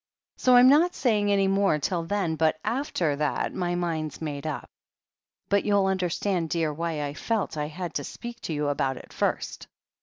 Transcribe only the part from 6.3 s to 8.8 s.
dear, why I felt I had to speak to you